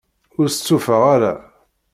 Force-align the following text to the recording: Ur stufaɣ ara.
Ur 0.39 0.47
stufaɣ 0.49 1.03
ara. 1.15 1.33